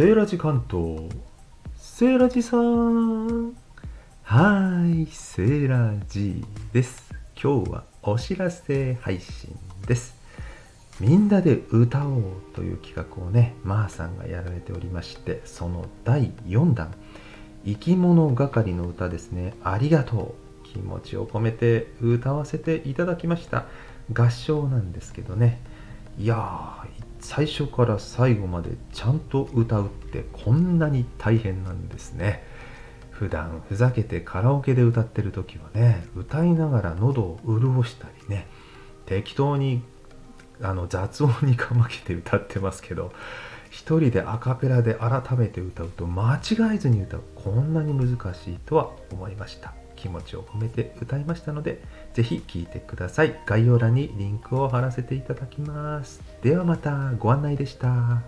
[0.00, 1.10] セーラジ関東
[1.76, 3.54] セーラジさん
[4.22, 6.42] はーいセーラジ
[6.72, 7.12] です。
[7.34, 9.54] 今日はお知らせ配信
[9.86, 10.14] です。
[11.00, 12.22] みんなで歌おう
[12.54, 16.94] という企画をねまー、さんがやられておりましてその第4弾
[17.66, 19.52] 生き物係の歌ですね。
[19.62, 23.66] ありがとう気持ちを込めて歌わせていただきました。
[24.14, 25.60] 合唱なんですけどね。
[26.18, 32.42] いやー最初から最後までちゃんと歌うってこんなに大変なんですね。
[33.10, 38.46] 普段ふざけてカラオケで歌ってる時はね歌いながら喉を潤したりね
[39.04, 39.82] 適当に
[40.62, 43.12] あの雑音にかまけて歌ってますけど
[43.68, 47.22] 一人でアカペラで改めて歌うと間違えずに歌う。
[47.36, 49.74] こんなに難しいとは思いました。
[50.00, 51.82] 気持ちを込めて歌いましたので
[52.14, 53.40] ぜひ聴いてください。
[53.46, 56.20] 概要欄にリンクを貼らせていただきます。
[56.42, 58.22] ではまたご案内でした。